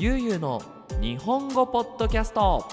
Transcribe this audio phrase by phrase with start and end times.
[0.00, 0.62] ゆうゆうの
[1.00, 2.64] 日本語ポッドキャスト。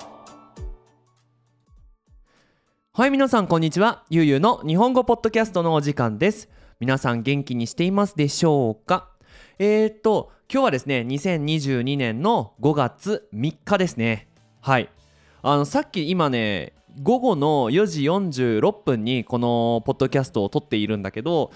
[2.93, 4.03] はい皆さんこんにちは。
[4.11, 6.49] ゆうゆうの日本語ポッドキャストのお時間です。
[6.79, 9.09] 皆さん元気にしていますでしょうか？
[9.57, 14.27] えー、っと今日はですね2022年の5月3日ですね。
[14.61, 14.91] はい。
[15.41, 21.51] あのさっき今ね午後の4時46分にこのポッドキャストを撮っているんだけど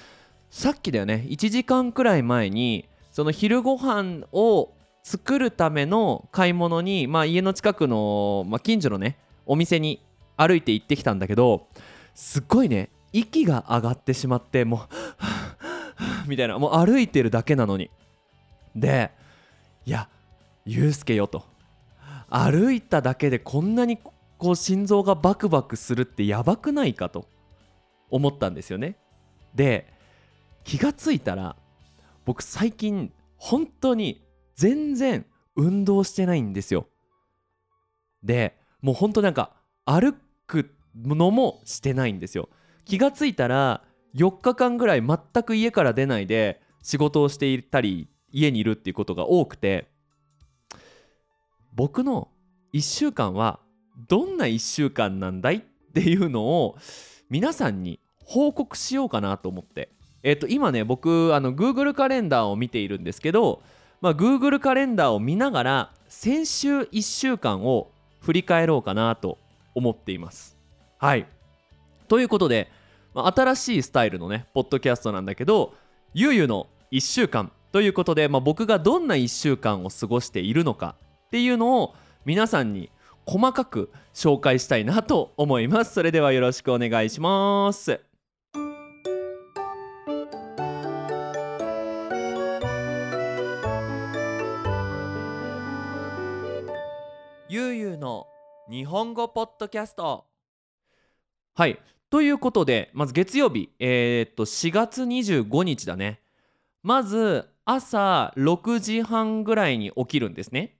[0.49, 4.73] さっきだよね1時間くらい前にその昼ご飯を
[5.09, 9.17] 作るための買い物に、まあ、家の近くの、まあ、近所のね
[9.47, 10.05] お店に
[10.37, 11.67] 歩いて行ってきたんだけど
[12.13, 14.83] すっごいね息が上がってしまっても
[16.25, 17.89] う みたいなもう歩いてるだけなのに。
[18.75, 19.09] で
[19.87, 20.09] いや
[20.63, 21.43] ゆうすけよと。
[22.29, 27.25] 歩いただけでこんなにこう心臓がバクバクするってやばくないかと。
[28.11, 28.95] 思ったんですよね。
[29.55, 29.91] で
[30.63, 31.55] 気がついたら
[32.25, 34.28] 僕最近本当に
[34.59, 36.87] 全然運動してないんですよ。
[38.21, 39.53] でもう本当なんか
[39.85, 40.13] 歩
[40.47, 42.49] くのもしてないんですよ。
[42.83, 43.83] 気がついたら
[44.15, 49.87] 4日間ぐらい全く家から出ないで仕事をしていたり家にいるっていうことが多くて
[51.73, 52.27] 僕の
[52.73, 53.61] 1週間は
[54.09, 55.61] どんな1週間なんだいっ
[55.93, 56.75] ていうのを
[57.29, 59.89] 皆さんに報告しようかなと思って。
[60.21, 63.63] えっ、と今ね僕あの Google カレンダーを見ているんですけど、
[64.01, 69.37] まあ、Google カレンダーを見ながら先週1週間を振り返ろうかなと
[69.75, 70.57] 思っています。
[70.97, 71.27] はい。
[72.07, 72.71] ということで、
[73.13, 75.73] まあ、新しいスタイルのねポッドキャストなんだけど
[76.13, 80.95] ゆうゆうの1週間ということで、まあ、僕がどんな1週間を過ごしているのか
[81.27, 81.93] っていうのを
[82.25, 82.89] 皆さんに
[83.25, 85.93] 細かく紹介したいなと思います。
[85.93, 88.08] それではよろしくお願いします。
[98.89, 100.25] 本語ポッドキャスト。
[101.53, 101.79] はい。
[102.09, 103.69] ということでまず月曜日。
[103.79, 106.19] えー、っと4月25日だね。
[106.81, 110.79] まず朝6時半ぐらいに起きるんですね。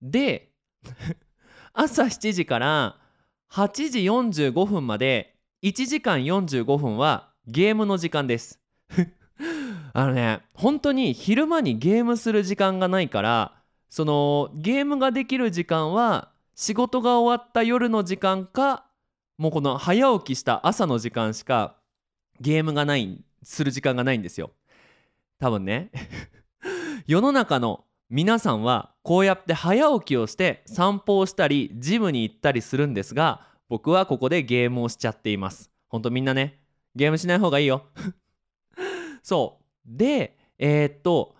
[0.00, 0.52] で
[1.74, 3.00] 朝7時から
[3.50, 3.98] 8時
[4.48, 8.60] 45分まで1時間45分はゲームの時間です。
[9.92, 16.30] あのね本当に昼間にゲームする時間がないからそのゲームができる時間は
[16.60, 18.84] 仕事が終わった夜の時間か
[19.38, 21.76] もうこの早起きした朝の時間しか
[22.38, 24.50] ゲームがないする時間がないんですよ。
[25.38, 25.90] 多分ね。
[27.08, 35.70] 世の中の皆さんはこうやって早起きをして散歩をしたりジムに行ったりするんですが僕はここでゲームをしちゃっています。
[35.88, 36.60] ほんとみんなね。
[36.94, 37.86] ゲームしない方がいいよ。
[39.24, 39.64] そう。
[39.86, 41.34] でえー、っと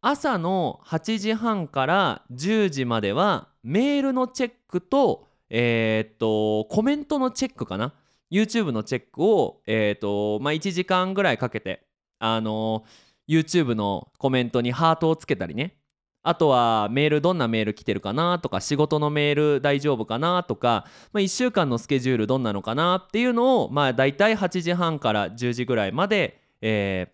[0.00, 7.94] 朝の8時半から10時まではメールのチェックとえー、っとコメントのチェックかな
[8.30, 11.84] ？YouTube のチェックをえー、っとまあ1時間ぐらいかけて
[12.18, 12.84] あの
[13.28, 15.76] YouTube のコメントにハートをつけたりね
[16.22, 27.12] あとはメールどんなメール来てるかなとか仕事のメール大丈夫かなとか、まあ、1週間のスケジュールどんなのかなっていうのをまあ大体8時半から10時ぐらいまで、え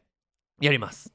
[0.61, 1.13] ー、やります。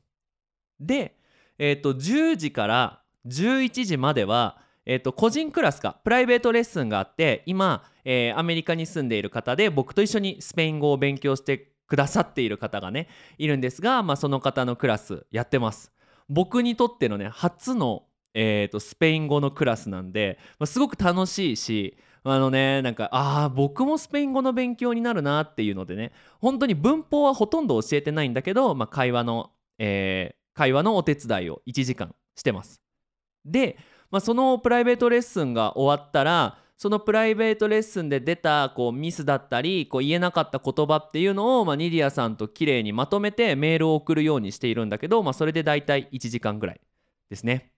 [0.80, 1.16] で、
[1.60, 15.92] えー、と10時から11時までは、えー、と個人クラスかプライベートレッスンがあって今、えー、アメリカに住んでいる方で僕と一緒にスペイン語を勉強してくださっている方がねいるんですが、まあ、その方のクラスやってます。
[16.30, 18.04] 僕にとってのね初の、
[18.34, 32.82] えー、とスペイン語のクラスなんで、まあ、すごく楽しいしあのねなんかああ僕もスペイン語の勉強になるなっていうのでね本当に文法はほとんど教えてないんだけど、まあ、会話の、えー、会話のお手伝いを1時間してます
[33.46, 33.78] で、
[34.12, 46.82] まあ、そのプライベートレッスンが終わったらそのプライベートレッスンで出たこうミスだったりこう言えなかった言葉っていうのを、まあ、ニディアさんと綺麗にまとめてメールを送るようにしているんだけど、まあ、それで大体1時間ぐらい
[47.30, 47.72] ですね。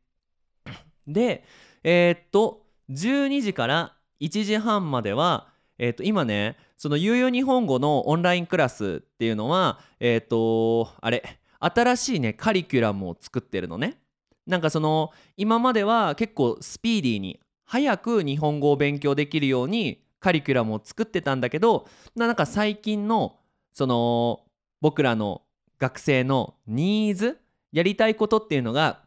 [1.06, 1.44] で
[1.83, 13.97] えー、っと12時から1時半までは、えー、っと今ねそのゆうゆう日本語のオンラインクラスっていうのはえー、っとあれ新しいねカリキュラムを作ってるのね。
[14.45, 23.38] なんかその今までは結構スピーディーに早く日本語を勉強できるようにカリキュラムを作ってたんだけどなんか最近の
[23.74, 24.42] その
[24.81, 25.42] 僕らの
[25.80, 27.40] 学生のニーズ
[27.72, 29.01] やりたいことっていうのが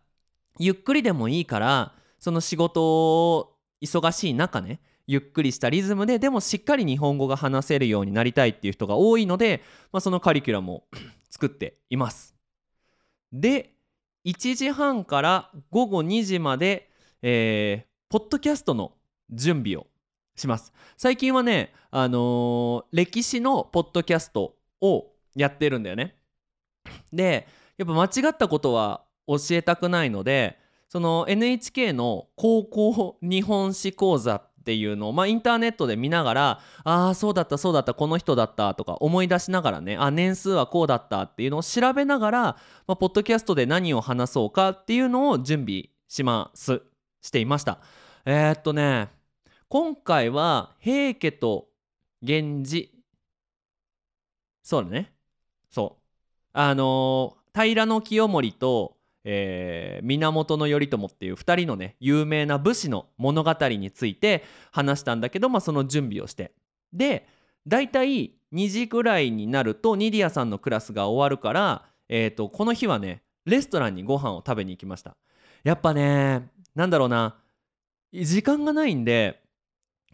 [0.59, 9.63] ゆっくりでもいいからその仕事を忙しい中ねゆっくりしたリズムででもしっかり日本語が話せるようになりたいっていう人が多いので、
[9.93, 10.85] まあ、そのカリキュラムを
[11.31, 12.35] 作っています。
[13.33, 13.76] で
[14.27, 16.91] 1時半から午後2時まで
[17.23, 18.93] えー、ポッドキャストの
[19.31, 19.87] 準備を
[20.37, 20.73] します。
[20.97, 26.15] 最近はねあのー歴史のポッドキャストをやってるんだよね。
[27.13, 30.59] でやっぱ間違ったことは教えたくないので
[30.89, 42.41] その NHK の高校日本史講座っていうのを、まあ、インターネットで見ながらああそうだったそうだったこの人だったとか思い出しながらねあ年数はこうだったっていうのを調べながら、
[42.87, 46.83] まあ、ポッドキャストで何を話そうかっていうのを準備します
[47.23, 47.79] していました。
[48.25, 49.09] えー、っとね
[49.69, 51.69] 今回は平家と
[52.23, 52.93] 源氏。
[54.63, 55.13] そうだね。
[55.71, 56.03] そう。
[56.53, 58.96] あのー平清盛と、
[59.29, 66.53] えー源頼朝っていう2人のね有名な武士の物語について話したんだけど、まあ、その準備をして。
[66.93, 67.27] で
[67.67, 75.17] 大体2時ぐらいになるとニディアさんのクラスが終わるから、えー、とこの日はねレストランにご飯を食べに行きました。
[75.65, 77.37] やっぱねなんだろうな
[78.13, 79.43] 時間がないんで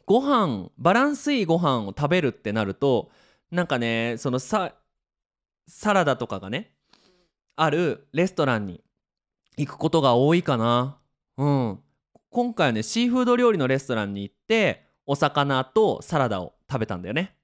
[0.07, 3.11] ご飯バランスいいご飯を食べるってなると
[3.51, 4.73] なんかねそのサ
[5.85, 6.73] ラダとかがね
[7.57, 8.83] あるレストランに
[9.57, 10.99] 行くことが多いかな。
[11.37, 11.79] うん。
[12.31, 17.37] 今回はねシーフード料理のレストランに行ってお魚とサラダを食べたんだよね。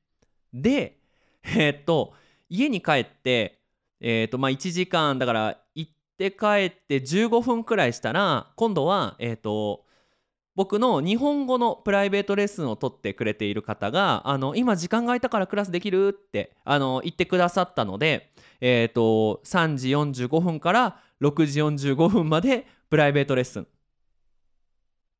[0.52, 0.98] で
[1.44, 2.14] えーっと
[2.48, 3.60] 家に帰って
[4.00, 9.84] えーっとまあ1時間だから行って帰って15分くらいしたら今度はえーっと
[10.58, 23.66] 僕の日本語のプライベートレッスンを取ってくれている方があの今時間が空いたからクラスできるってあの言ってくださったので、えー、と3時45分から6時45分までプライベートレッスン。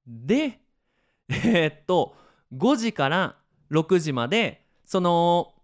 [0.07, 0.61] で
[1.29, 2.17] えーっと
[2.55, 3.37] 5時から
[3.71, 5.55] 6時までその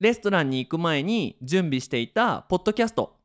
[0.00, 3.16] レストランに行く前に準備していたポッドキャスト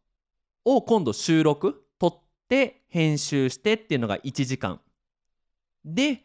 [0.66, 4.80] を今度収録撮って編集してっていうのが1時間
[5.86, 6.24] で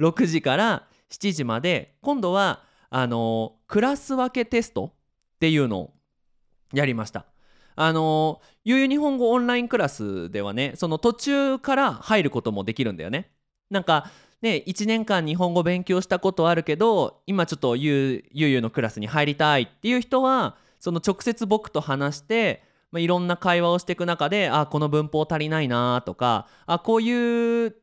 [0.00, 5.94] 6時から7時まで今度はあのクラス分けテストっていうのを
[6.72, 7.26] やりました。
[7.80, 13.30] あのゆうゆう日本語オンラインクラスではねその途中から入ることもできるんだよね。
[13.70, 14.10] なんか
[14.42, 22.62] ね1年間日本語勉強したことあるけど今ちょっとゆうゆうゆうのクラスに入りたいっていう人はその直接僕と話して
[22.92, 27.76] まあ、いろんな会話をしていく中であこの文法足りないなとかあこういう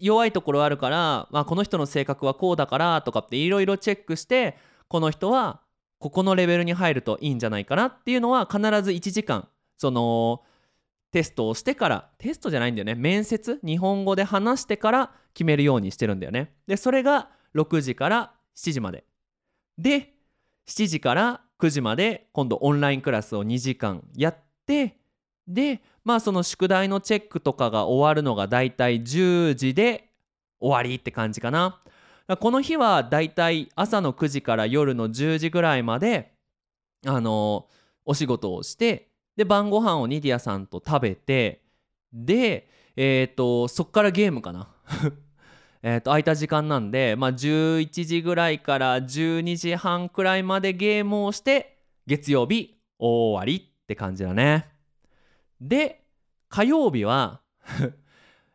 [0.00, 4.56] 弱いところあるから、まあ、この人の性格はこうだからとかっていろいろチェックして
[4.88, 5.60] この人は
[5.98, 10.42] ここのレベルに入るといいんじゃないかなっていうのは必ず1時間その
[11.10, 12.94] テストをしてからテストじゃないんだよね。
[12.94, 16.52] 面接日本語で話してから決めるようにしてるんだよね。
[16.66, 19.04] でそれが6時から7時まで。
[19.78, 20.14] で
[20.66, 24.36] 7時から9時まで今度オンラインクラスを2時間やっ
[24.66, 24.98] て
[25.46, 30.10] でまあその宿題のチェックとかが終わるのがだいたい10時で
[30.58, 31.80] 終わりって感じかな。
[32.40, 36.32] この日はだいたい朝の9時から夜の10時ぐらいまで
[37.06, 37.68] あの
[38.06, 41.62] お仕事をしてで晩ご飯をニディアさんと食べて
[42.12, 44.68] でえっ、とそっからゲームかな。
[45.82, 51.76] えと空いた時間なんで、まあ、11時ぐらいから12時半くらいまでゲームをして
[52.06, 54.70] 月曜日終わりって感じだね。
[55.60, 56.04] で
[56.48, 57.42] 火曜日は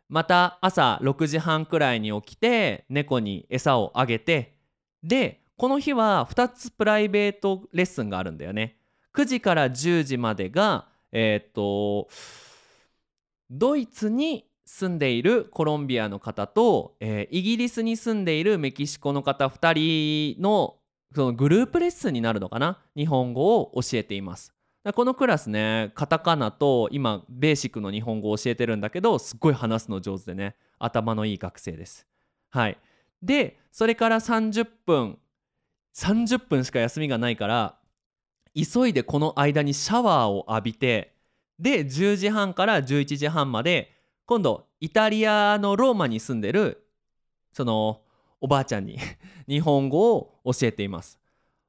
[0.10, 4.56] また朝6時半くらいに起きて猫に餌をあげて
[5.04, 8.78] でこの日は2つプライベートレッスンがあるんだよね。
[9.14, 12.08] 9時から10時までがえっ、と
[13.52, 20.78] ドイツに住んでいるコロンビアの方と、えーイギリスに住んでいるメキシコの方2人の
[21.14, 22.80] そのグループレッスンになるのかな？
[22.96, 24.54] 日本語を教えています。
[24.94, 32.08] このクラスねカタカナと今ベーシックの日本語を教えてるんだけどすっごい話すの上手でね頭のいい学生です
[32.50, 32.78] はい
[33.22, 35.18] でそれから30分
[35.96, 37.76] 30分しか休みがないから
[38.56, 41.14] 急いでこの間にシャワーを浴びて
[41.60, 43.92] で10時半から11時半まで
[44.26, 46.86] 今度イタリアのローマに住んでる
[47.52, 48.02] その
[48.42, 48.98] おばあちゃんに
[49.48, 51.20] 日本語を教えています。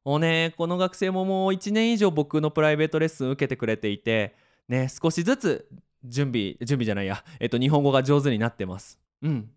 [0.05, 4.35] もうねこの学生ももう1年以上僕のプライベートレッスン受けてくれていて
[4.69, 5.69] ね少しずつ
[6.05, 8.99] 準備準備じゃないや、えっと、日本語が上手になってます。
[9.23, 9.51] うん、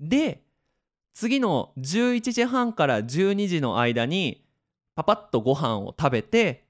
[0.00, 0.42] で
[1.12, 4.44] 次の11時半から12時の間に
[4.94, 6.64] パパッとご飯を食べて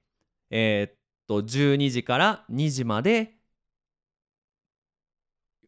[0.51, 0.95] えーっ
[1.29, 3.37] と12時から2時まで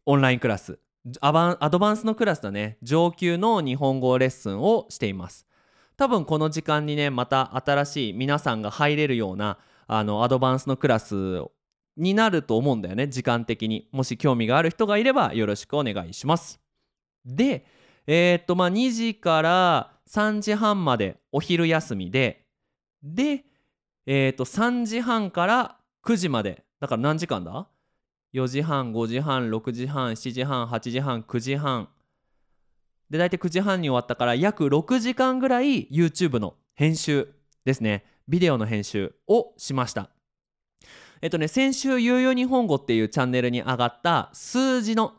[0.05, 0.77] オンラインクラス。
[1.21, 2.77] アバンアドバンスのクラスだね。
[2.81, 5.47] 上級の日本語レッスンをしています。
[5.97, 11.41] 多分この時間にねまた新しい皆さんが入れるようなあのアドバンスのクラス
[11.97, 16.59] になると思うんだよね時間的にもし興味がある人がいればよろしくお願いします
[17.25, 17.65] で
[18.07, 22.45] えー、っとまあ2時から3時半までお昼休みで
[23.01, 23.45] で
[24.05, 27.67] えー、っと3時半から9時までだから何時間だ
[28.33, 31.89] ?4 時半5時半6時半7時半8時半9時半
[33.09, 37.33] で大体9時半に終わったから約6時間ぐらい YouTube の編集
[37.63, 38.05] ですね。
[38.27, 40.09] ビデオの編集をしました。
[41.21, 45.13] えっとね先週「ゆうゆう日本語」っていうチャンネルに上がった数字の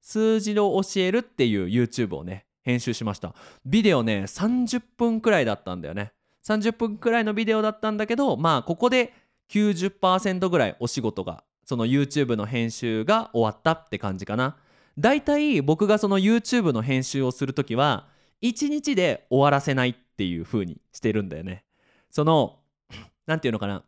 [0.00, 3.34] 数字を教えるっていう YouTube をね編集しました。
[3.64, 6.12] ビデオね30分くらいだったんだよね。
[6.44, 9.12] 30分くらいのビデオだったんだけどまあここで
[9.50, 14.56] 90%ぐらいお仕事がその YouTube の編集が終わったって感じかな。
[14.98, 18.08] だいたい僕がその YouTube の編集をする時は
[18.42, 21.64] 1日で終わらせないっていう風にしてるんだよね。
[22.10, 22.60] その
[23.26, 23.84] 何て言うのかな。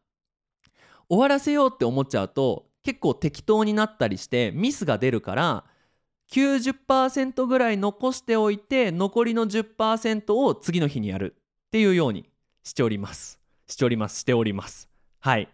[1.08, 5.64] 終わらせようって思っちゃうと結構適当になったりしてミスが出るから
[6.30, 12.28] 90%ぐらい残しておいて残りの10%を次の日にやるっていうように
[12.62, 13.40] しております。
[13.68, 14.20] しております。
[14.20, 14.88] しております。
[15.20, 15.49] はい。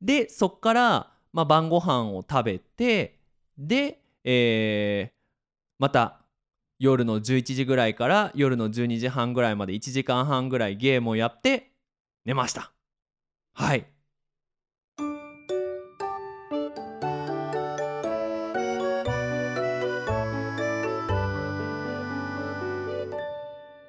[0.00, 3.20] でそっから、まあ、晩ご飯を食べて
[3.56, 5.14] で、えー、
[5.78, 6.20] また
[6.78, 11.72] 夜の11時ぐらいから夜の12時半ぐらいまで1時間半ぐらいゲームをやって
[12.24, 12.72] 寝ました。
[13.54, 13.86] はい。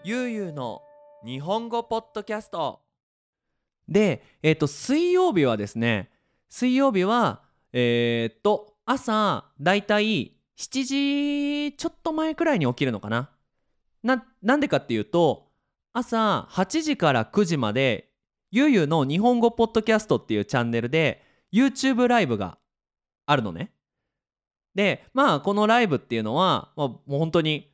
[0.05, 0.81] ゆうゆうの
[1.25, 2.81] 日本語ポッドキャスト。
[3.87, 6.11] で、えっ、ー、と水曜日はですね
[6.49, 13.29] 水曜日はえっ、と朝だいたい7時ちょっと前くらいに起きるのかな？
[14.03, 15.47] ななんでかっていうと
[15.93, 18.09] 朝8時から9時まで
[18.51, 21.23] ゆうゆうの日本語ポッドキャストっていうチャンネルで
[21.53, 22.57] YouTube ライブが
[23.25, 23.71] あるのね。
[24.75, 27.71] でまあこのライブっていうのは、まあ、もう本当に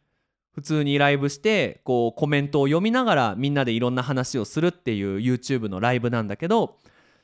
[0.53, 6.77] 普通にライブしてこうコメントを読みながらみんなでいろんな話をするっていう YouTube のライブなんだけど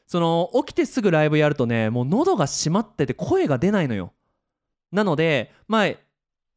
[0.08, 4.14] その起きてすぐライブやるとねもう喉が閉まってて声が出ないのよ。
[4.92, 5.86] なのでまあ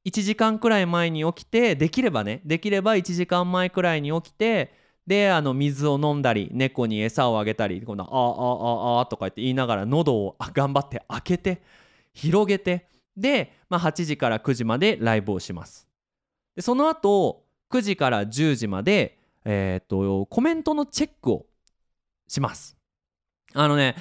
[0.05, 4.73] 1時間くらい前に起きてできればねできれば1時間前くらいに起きて
[5.07, 11.63] であの水を飲んだり猫に餌をあげたりこのあああああとか言って言いながら喉を頑張って開けて
[12.13, 15.89] 広げてで、まあ、8時から9時までライブをします。
[16.55, 21.47] でその後9時から10時まで、えーと、コメントのチェックを
[22.27, 22.78] します。
[23.55, 23.97] あのね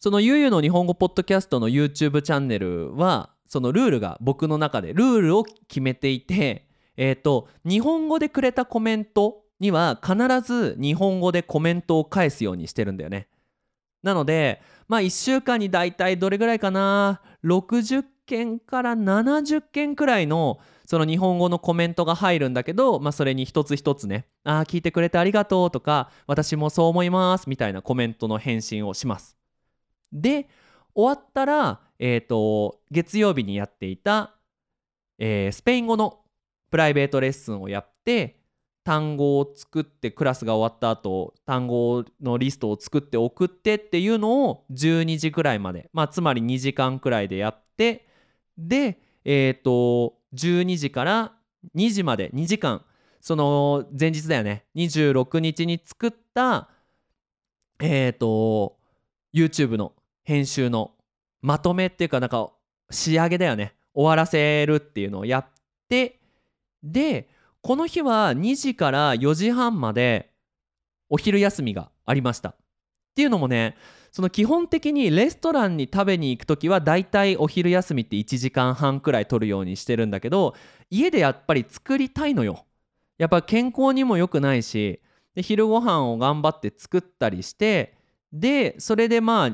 [0.00, 13.28] そのゆうゆうの日本語ポッドキャストの YouTube チャンネルはそのルールが僕の中でルールを決めていてえっ、ー、と日本語でくれたコメントには必ず日本語でコメントを返すようにしてるんだよね。
[14.02, 29.36] なのでまあ1週間にだいたいどれぐらいかな？60件から70件くらいのその日本語のコメントが入るんだけど、まあ、それに一つ一つね「ああ聞いてくれてありがとう」とか「私もそう思います」みたいなコメントの返信をします。
[30.10, 30.48] で
[30.94, 34.34] 終わったら、えーと、月曜日にやっていた、
[35.18, 36.20] えー、スペイン語の
[36.70, 38.40] プライベートレッスンをやって
[38.82, 48.06] 単語を作ってクラスが終わった後単語のリストを作って送ってっていうのを12時くらいまで、まあ、つまり2時間くらいでやって
[48.56, 51.32] でえっ、ー、と12時から
[51.76, 52.84] 2時まで2時間。
[53.20, 54.64] その前日だよね。
[54.76, 56.68] 26日に作った
[57.80, 58.78] えっ、ー、と
[59.34, 59.92] YouTube の
[60.24, 60.92] 編集の
[61.42, 62.50] まとめっていうかなんか
[62.90, 63.74] 仕上げだよね。
[63.94, 65.46] 終わらせるっていうのをやっ
[65.88, 66.20] て
[66.82, 67.28] で
[67.62, 70.30] この日は2時から4時半まで
[71.08, 72.54] お昼休みがありました。
[73.18, 73.74] っていうのもね
[74.12, 80.54] その基本的にレストランに食べに行く時はだいたいお昼休みって1時間半くらい取るようにしてるんだけど
[80.88, 82.64] 家でやっぱり作りたいのよ。
[83.18, 85.00] やっぱ健康にも良くないし
[85.34, 87.96] で昼ご飯を頑張って作ったりして
[88.32, 89.48] でそれでまあ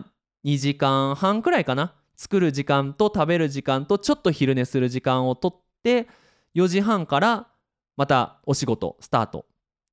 [0.44, 1.94] 2時間半くらいかな。
[2.16, 6.06] 作る時間と食べる時間とちょっと昼寝する時間をとって
[6.54, 7.48] 4時半から
[7.96, 9.46] またお仕事スタート。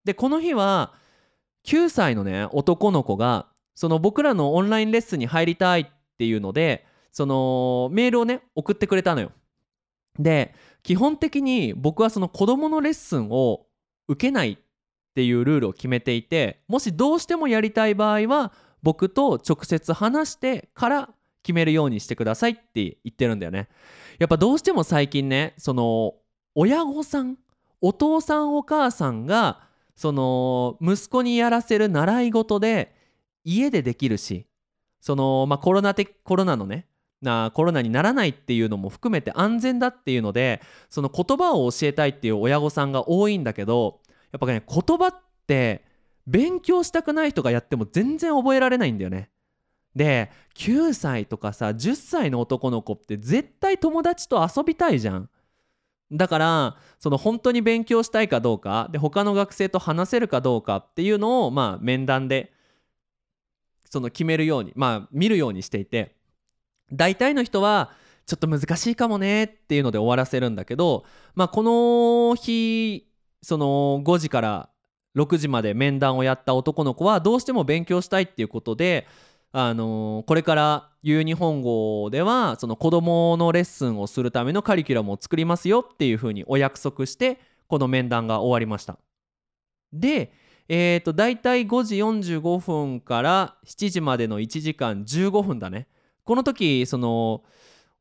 [0.03, 0.93] でこの日は
[1.63, 5.87] 9歳のね男の子がその僕らのオンラインレッスンに入りたいっ
[6.17, 9.31] ていうのでそのメールをね送ってくれたのよ。
[10.19, 13.65] で基本的に僕はその子どものレッスンを
[14.07, 14.57] 受けないっ
[15.15, 18.51] ていうルールを決めていてもしどうしてもやりたい場合は
[18.83, 21.09] 僕と直接話してから
[21.43, 23.69] 決めるようにしてくださいって言ってるんだよね。
[24.19, 26.15] やっぱどうしても最近ねその
[26.55, 27.37] 親御さん
[27.81, 29.61] お父さんお母さんが
[29.95, 32.90] その息子にやらせる習い事で
[33.43, 34.48] 家でできるし
[35.00, 36.88] その、まあ、コロナ的コロナのね
[37.21, 44.00] なコロナにならないっていうのも含めて安全だっていうのでその言葉を教えたいっていう親御さんが多いんだけど
[44.31, 45.15] やっぱね言葉っ
[45.48, 45.83] て
[46.27, 49.29] 勉強したくない人がやっても全然覚えられないんだよね。
[49.95, 55.29] で9歳とかさ10歳の男の子って絶対友達と遊びたいじゃん。
[56.12, 62.51] だからその本当に勉強したいかどうかで他の学生と話せるかどうかっていうのをまあ面談で
[63.91, 66.15] その決めるようにまあ見るようにしていて
[66.91, 67.91] 大体の人は
[68.25, 71.03] ちょっと難しいかもねっていうので終わらせるんだけど
[71.36, 73.05] まあこの日
[73.43, 74.69] その5時から
[75.17, 79.07] 6時まで面談をやった男の子はどうしても勉強したいっていうことで
[79.51, 88.98] あのー、これから言う日本語ではその子どものレッスンをするためのカリキュラムを作りますよっていうふうにお約束してこの面談が終わりました。
[89.91, 90.31] で
[90.73, 95.85] えっ、ー、と大体5時45分から7時までの1時間15分だね。
[96.23, 97.43] この時その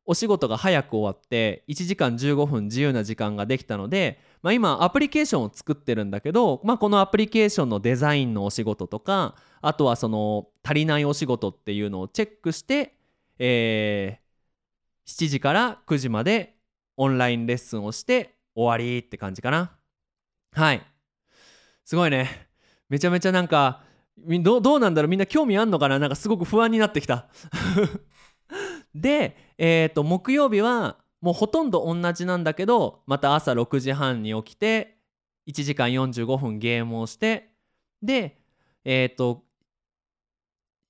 [0.05, 12.95] お仕事が早く終わって1時間15分自由な時間ができたので、まあ、今アプリケーションを作ってるんだけど、まあ、このアプリケーションのデザインのお仕事とかあとはその足りないお仕事っていうのをチェックして、
[13.37, 16.55] えー、7時から9時まで
[16.95, 19.75] オンラインレッスンをして終わりって感じかな。
[20.53, 20.81] はい。
[21.83, 22.50] すごいね。
[22.91, 23.83] めちゃめちゃなんか
[24.17, 25.09] どうなんだろう？
[25.09, 25.97] みんな興味あんのかな？
[25.97, 27.29] なんかすごく不安になってきた。
[28.93, 34.97] で、えー、と木曜日はもうほとんど同じなんだけどまた朝6時半に起きて
[35.47, 37.53] 1時間45分ゲームをして
[38.03, 38.37] で
[38.83, 39.45] えっ、ー、と、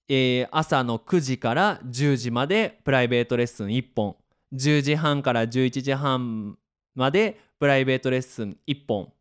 [0.10, 4.15] えー、朝の9時から10時までプライベートレッスン1本。
[4.53, 6.58] 10時半から11時半
[6.96, 9.13] までプライベートレッスン1本。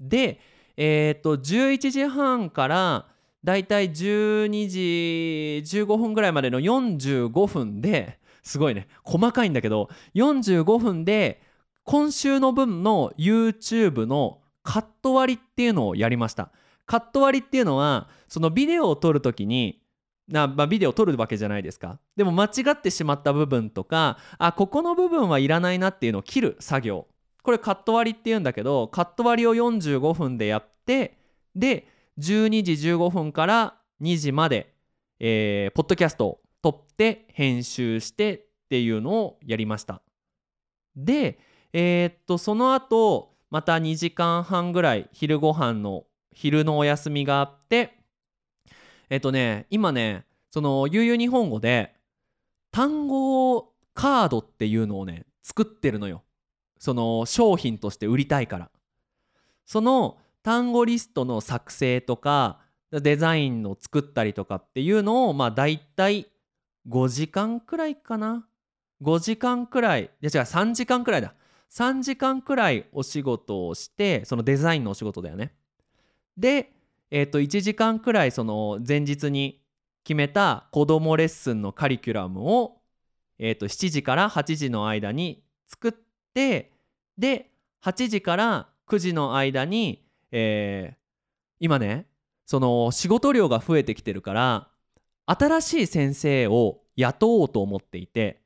[0.00, 0.40] で
[0.76, 3.06] えっ、ー、と11時半から
[3.44, 11.40] だいたい12時15分ぐらいまでの45分ですごいね細かいんだけど45分で
[11.84, 16.50] 今週の分の YouTube のカット割りっていうのをやりました。
[16.84, 19.80] カット割りっていうのはそのビデオを撮るときに
[20.28, 22.00] な、まあ、ビデオを撮るわけじゃないですか。
[22.16, 27.06] でも間違ってしまった部分とかあここの部分はいらないなっていうのを切る作業。
[27.44, 31.18] これカット割りっていうんだけどカット割りを45分でやって
[31.54, 31.86] で
[32.18, 34.72] 12時15分から2時まで、
[35.20, 40.02] えー、ポッドキャストを撮って編集してっていうのをやりました。
[40.94, 41.38] で
[41.72, 47.98] えー、っとその後また2時間半ぐらい昼ご飯の昼のお休みがあって
[49.10, 51.94] えっとね今ねその悠々日本語で
[52.70, 56.22] 単語カードっていうのをね作ってるのよ。
[56.78, 58.70] その商品として売りたいから。
[59.64, 62.60] その単語リストの作成とか
[62.92, 66.28] デザインの作ったりとかっていうのをまあ大体
[66.88, 68.46] 5時間くらいかな。
[69.02, 71.34] 5時間くらいいや違う3時間くらいだ。
[71.72, 75.52] 3時間くらいお仕事をしてそのデザインのお仕事だよね。
[76.36, 76.70] で、
[77.10, 79.60] えー、と1時間くらいその前日に
[80.04, 82.76] 決めた子どもレッスンのカリキュラムを、
[83.40, 85.92] えー、と7時から8時の間に作っ
[86.32, 86.70] て
[87.18, 87.50] で
[87.82, 90.96] 8時から9時の間にえー、
[91.60, 92.06] 今ね
[92.44, 94.68] その仕事量が増えてきてるから
[95.26, 98.42] 新しい先生を雇おうと思っていて、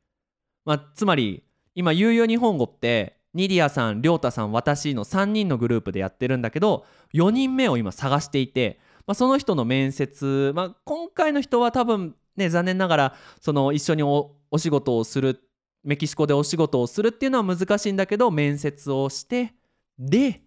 [0.65, 15.41] まあ、つまり今有用日本語ってニディアさん、りょうたさん、私の3人のグループでやってるんだけど4人目を今探していて、まあ、その人の面接、まあ、今回の人は多分ね残念ながらその一緒にお仕事をする
[15.85, 19.55] メキシコでお仕事をするっていうのは難しいんだけど面接をして
[19.99, 20.43] で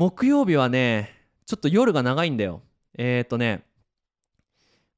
[0.00, 2.62] 木曜日はねちょっと夜が長いんだよ。
[2.96, 3.66] えっ、ー、とね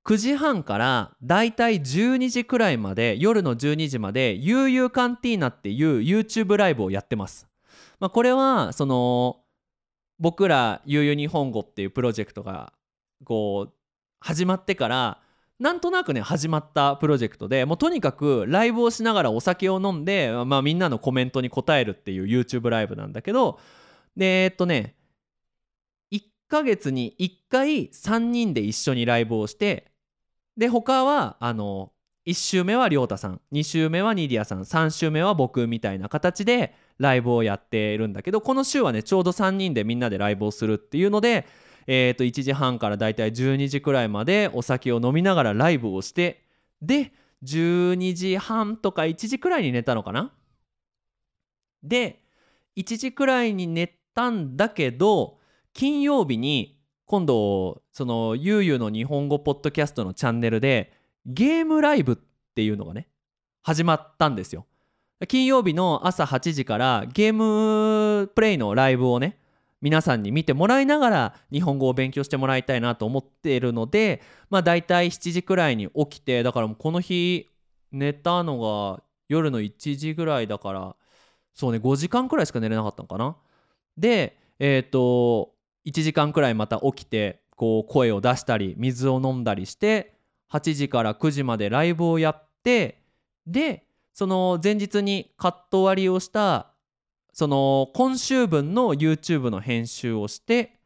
[0.04, 7.48] 9時半からだいたい12時くらいまで夜の12時まで悠々カンティーナっていう YouTube ライブをやってます、
[7.98, 9.40] まあ、これはその
[10.20, 12.72] 僕ら悠々日本語っていうプロジェクトが
[13.24, 13.72] こう
[14.20, 15.20] 始まってから
[15.58, 23.58] なんとなくね始まったプロジェクトでもうとにかくライブをしながらお酒を飲んで、まあ、みんなのコメントに答えるっていう YouTube ライブなんだけど
[24.16, 24.96] でえっとね
[26.12, 29.92] 1ヶ月に1回3人で一緒にライブをして
[30.56, 31.92] で他はあの
[32.26, 41.46] 1週目は亮太さん2週目はニディアさん3週目は僕みたいな形でライブをやってるんだけどこの週はねちょうど3人でみんなでライブをするっていうので、
[41.86, 46.44] えー、と1時半からだいたい12時くらいまでお酒を飲みながらライブをして
[46.80, 47.12] で
[47.44, 50.32] 12時半とか1時くらいに寝たのかな？
[51.82, 52.22] で
[52.76, 55.38] 1時くらいに寝たんだけど
[55.72, 60.92] 金曜日に今度そのゆうゆうの日本語ポッドキャストのチャンネルで
[61.26, 62.16] ゲームライブっ
[62.54, 63.08] ていうのがね
[63.62, 64.66] 始まったんですよ。
[65.28, 69.38] 金曜日の朝8時からゲームプレイのライブをね
[69.80, 74.20] 皆さんに見てもらいながら日本語を勉強してもらいたいなと思っているので
[74.50, 77.48] まあ大体7時くらいに起きてだからもうこの日
[77.92, 80.96] 寝たのが夜の1時ぐらいだから
[81.54, 83.36] そうね5時間くらいしか寝れなかったのかな。
[83.96, 85.54] でえっ、ー、と
[85.86, 90.14] 1時間くらいまた起きてこう声を出したり水を飲んだりして
[90.52, 93.02] 8時から9時までライブをやって
[93.46, 96.72] でその前日にカット割りをした
[97.32, 100.78] その今週分の YouTube の編集をして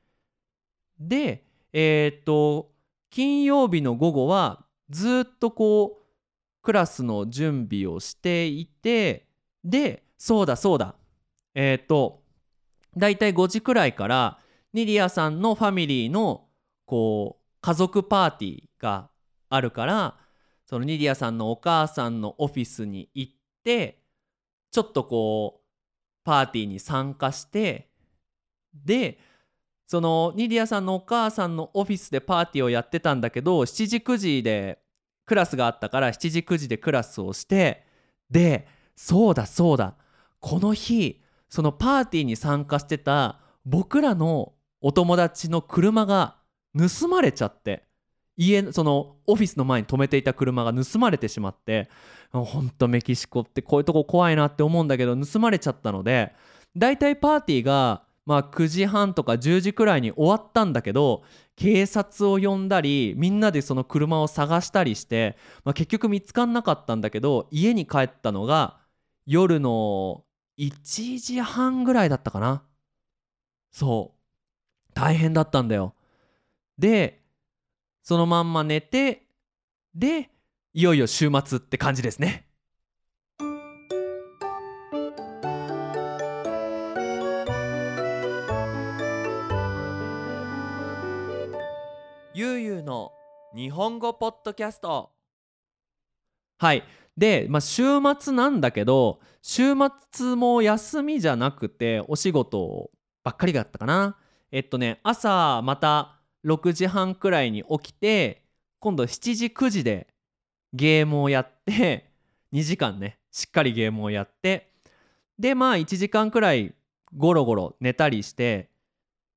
[0.98, 2.70] でえっ、と
[3.10, 6.06] 金曜日の午後はずっとこう
[6.62, 9.26] クラスの準備をしていて
[9.64, 10.94] でそうだそうだ
[11.54, 12.22] えっ、と
[12.96, 14.38] だいたい5時くらいから
[14.72, 16.46] ニディアさんのファミリーの
[16.86, 19.10] こう家族パーティーが
[19.48, 20.16] あるから
[20.64, 23.32] そのニディアさんのお母さんのオフィスに行っ
[23.64, 24.02] て
[24.70, 25.66] ちょっとこう
[26.24, 27.88] パーティーに参加して
[28.74, 29.18] で
[29.86, 34.80] そのニディアさんのお母さんのオフィスでパーティーをやってたんだけど7時9時で
[35.24, 37.84] クラスがあったから7時9時でクラスをして
[38.30, 39.94] でそうだそうだ
[40.40, 46.36] この日そのパーティーに参加してた僕らのお友達の車が
[46.76, 47.84] 盗まれちゃって
[48.36, 51.88] 家そのオフィスの前に止めていた車が盗まれてしまって
[52.30, 56.34] ほんとメキシコってこういうとこ怖いなって思うんだけど盗まれちゃったので
[56.76, 61.22] だいたいパーティーがまあ9時半とか10時くらいに終わったんだけど
[61.54, 68.78] 警察を呼んだりみんなでその車を探したりして、まあ、結局見つかんなかったんだけど家に帰ったのが
[69.24, 70.25] 夜の
[70.58, 72.62] 1時半ぐらいだったかな。
[73.70, 74.92] そう。
[74.94, 75.94] 大変だったんだよ。
[76.78, 77.22] で
[78.02, 79.26] そのまんま寝て
[79.94, 80.30] で
[80.72, 82.46] いよいよ週末って感じですね。
[92.34, 93.12] ゆうゆうの
[93.54, 95.10] 日本語ポッドキャスト。
[96.58, 96.84] はい。
[97.16, 97.82] で、まあ、週
[98.18, 99.74] 末なんだけど週
[100.10, 102.90] 末も休みじゃなくてお仕事
[103.24, 104.16] ばっかりだったかな。
[104.52, 108.44] えっとね朝また6時半くらいに起きて
[108.78, 110.06] 今度7時9時で
[110.72, 112.10] ゲームをやって
[112.52, 114.72] 2時間ねしっかりゲームをやって
[115.38, 116.74] でまあ1時間くらい
[117.16, 118.70] ゴロゴロ寝たりして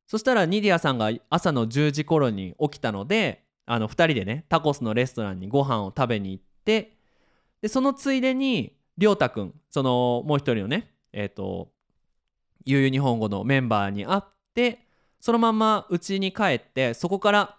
[0.08, 6.99] そしたらニディアさんが朝の10時頃に起きたのであの2人でねタコスのレストランにご飯を食べに行って
[7.62, 11.72] でそのついでに亮太くんそのもう一人のねえっ、ー、と
[12.66, 14.22] ゆう日本語のメンバーに会っ
[14.54, 14.86] て
[15.20, 17.58] そのまんま家に帰ってそこから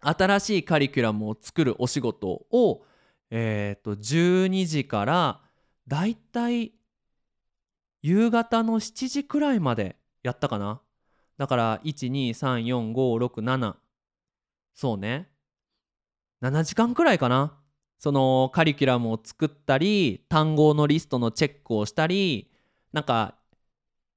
[0.00, 2.84] 新しいカリキュラムを作るお仕事を、
[3.30, 5.40] えー、と12時から
[5.86, 6.72] だいたい
[8.02, 10.80] 夕方の7時くらいまでやったかな。
[11.38, 13.74] だから1234567
[14.74, 15.28] そうね。
[16.42, 17.61] 7時間くらいかな。
[18.02, 22.50] そのカリキュラムを作ったり単語のリストのチェックをしたり
[22.92, 23.36] なんか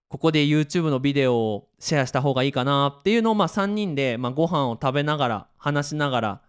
[0.08, 6.42] ここで YouTube のビデオをシェアした方がいいかなっていうのをまあ3人でまあご飯を食べながら話しながら、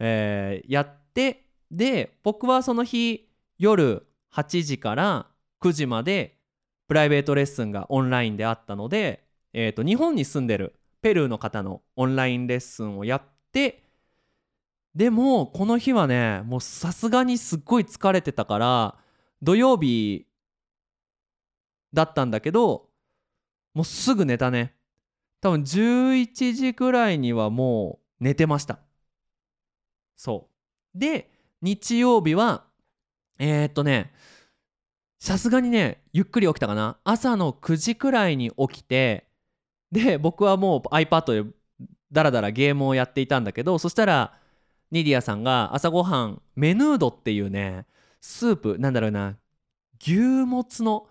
[0.00, 5.26] え、やってで僕はその日夜8時から
[5.60, 6.38] 9時まで
[6.88, 13.84] プライベートレッスンがオンラインであったので、え、と日本に住んでるペルーの方のオンラインレッスンをやって
[14.94, 18.96] でもこの日はねもうさすがにすっごい疲れてたから
[19.40, 20.26] 土曜日
[21.92, 22.88] だったんだけど
[23.74, 24.74] もうすぐ寝たね。
[25.40, 28.78] 多分11時ぐらいにはもう寝てました。
[30.16, 30.48] そ
[30.94, 30.98] う。
[30.98, 31.30] で
[31.62, 32.64] 日曜日は
[33.38, 34.12] えー、っとね
[35.18, 36.98] さすがにねゆっくり起きたかな。
[37.02, 39.26] 朝の9時くらいに起きて
[39.90, 41.50] で僕はもう iPad で
[42.12, 44.38] ダラダラゲームをやっていたんだけどそしたら
[44.92, 47.86] ニディアさんが朝ごはんメヌードっていうね
[48.20, 49.36] スープなんだろうな
[50.00, 50.12] 牛
[50.44, 51.08] もつの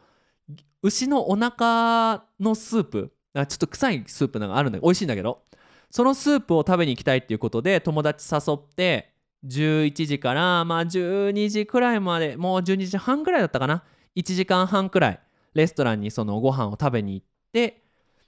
[0.84, 3.14] 牛のお腹のスープ。
[3.34, 5.44] ちょっと臭いスープなんかあるんだけど美味しいんだけど。
[5.90, 9.14] そのスープを食べに行きたいっていうことで友達誘って
[9.46, 13.84] 11時からまあ12時くらいまでもう12時半くらいだったかな。
[14.16, 15.20] 1時間半くらい
[15.54, 17.84] レストランにそのご飯を食べに行って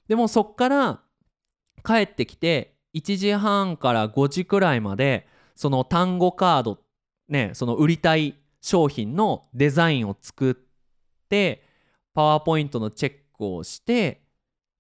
[0.08, 1.02] でもそっから
[1.86, 6.80] 帰ってきて1時半から5時くらいまでその単語カード
[7.30, 10.56] ねその売りたい商品のデザインを作っ
[11.30, 11.64] て
[12.14, 14.22] パワーポイントのチェックをして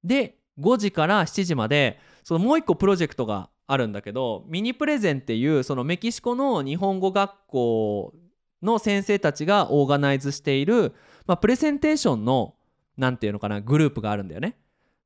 [0.04, 8.14] で5時から7時までそのもう一個プロジェクトがあるんだけどミニプレゼンっていうそのメキシコの日本語学校
[8.62, 10.94] の先生たちがオーガナイズしている、
[11.26, 12.56] まあ、プレゼンテーションの
[12.98, 14.58] 何て言うのかなグループがあるんだよね。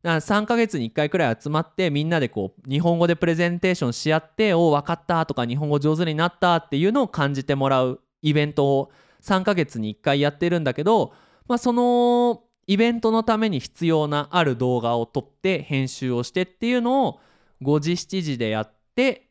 [0.04, 11.14] だから3ヶ月に1回くらい集まってみんなでこう日本語でプレゼンテーションし合って「おお分かった」とか「日本語上手になった」っていうのを感じてもらうイベントを3ヶ月に1回やってるんだけど、
[11.48, 17.20] まあ、そのイベントのために必要なある動画を撮って編集をしてっていうのを
[17.62, 19.30] 5時7時でやって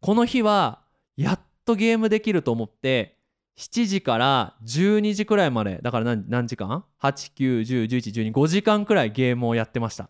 [0.00, 0.80] この日は
[1.16, 3.19] やっとゲームできると思って
[3.60, 10.08] 7時から12時くらいまでだから何時間 ?8910115 時間くらいゲームをやってました。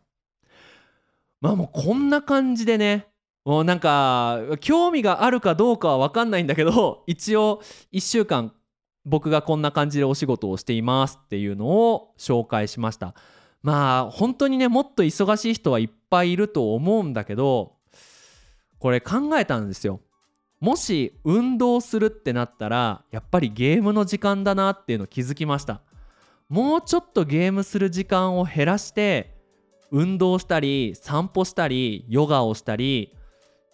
[1.41, 3.09] まあもうこんな感じでね
[3.45, 7.61] もうなんか興味があるかどうかは分かんないんだけど 一応
[7.93, 8.53] 1週間
[9.05, 13.17] 僕がこんな感じでお仕事をしていますっていうのを紹介しました。
[13.63, 17.79] まあ本当にねもっと忙しい人はいっぱいいると思うんだけど
[18.79, 20.01] これ考えたんですよ。
[20.61, 25.81] もし運動するってなったらやっぱりゲームの時間だなっていうの気づきました。
[26.51, 29.35] もうちょっとゲームする時間を減らして
[29.91, 33.15] 運動したり散歩したりヨガをしたり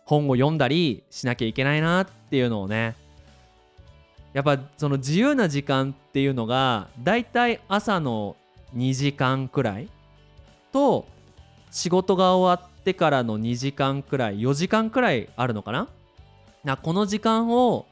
[0.05, 2.95] 本を読んだりしなきゃいけないなっていうのをね。
[4.33, 8.37] やっぱその自由な時間っていうのがだいたい朝の
[8.77, 9.89] 2時間くらい
[10.73, 11.07] と
[11.71, 15.89] 仕事が終わってからの2時間くらい4時間くらいあるのかな
[16.67, 17.87] なこの時間を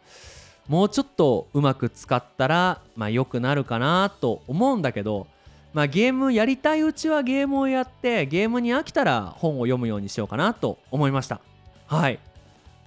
[0.68, 5.26] もうちょっとうまく使ったらまあ良くなるかなと思うんだけど
[5.72, 11.40] まあゲームやりたいうちはゲームをやってゲームに飽きたら本を読むようにしようかなと思いました。
[11.86, 12.18] はい。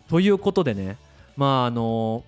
[0.09, 0.97] ということでね
[1.35, 2.23] まああの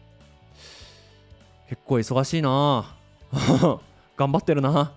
[1.69, 2.95] 結構忙しいな。
[4.17, 4.91] 頑張ってるな。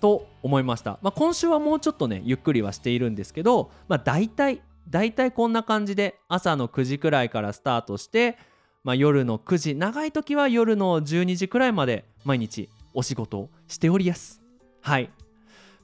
[0.00, 8.38] と思いました、まあ、今週はもうちょっとねゆっくりはしているんですけどまあ大体大体こんな感じで朝の9時くらいからスタートして、
[8.84, 14.40] まあ、夜の9時長い時は夜の12時くらいまで毎日お仕事をしておりやす。
[14.80, 15.10] はい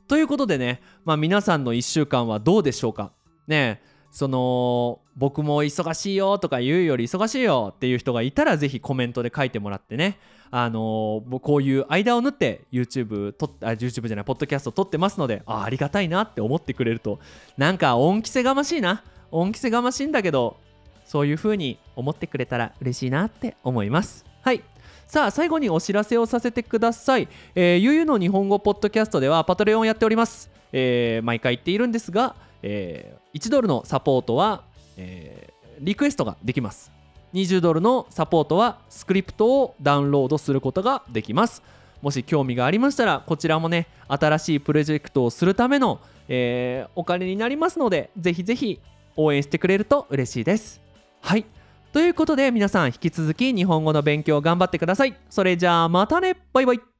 [0.06, 3.12] ということでね、まあ、皆さんの1週間はどうでしょうか
[3.46, 3.82] ね
[4.14, 10.18] その僕も忙しいよとか言うより忙しいよっていう人がいたらぜひコメントで書いてもらってね。
[10.52, 17.18] あのー、こういう間を縫って YouTube とあ YouTube じゃないポッドキャスト撮ってますのであありがたいなって思ってくれると。
[17.58, 19.02] なんか恩着せがましいな。
[19.32, 20.58] 恩着せがましいんだけど
[21.04, 24.24] そういう風に思ってくれたら嬉しいなって思います。
[24.42, 24.62] はい。
[25.08, 34.62] さあ最後にお知らせをさせてください、えー、ゆゆの日本語ポッドキャストではパトレオンやっております、えー、毎回言っているんですが、えー、1ドルのサポートは、
[34.96, 36.92] えー、リクエストができます。
[37.34, 41.62] 20ドルのサポートはスクリプトをダウンロードすることができます。
[42.00, 48.78] もし興味がありましたらこちらもね新しいプロジェクトをするための、えー、お金になりますのでぜひぜひ
[49.16, 50.80] 応援してくれると嬉しいです。
[51.20, 51.44] はい。
[51.92, 55.16] ということで皆さん引き続き日本語の勉強頑張ってください。
[55.30, 56.36] それじゃあまたね。
[56.52, 56.93] バイバイ。